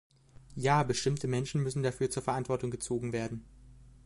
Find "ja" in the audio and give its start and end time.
0.55-0.81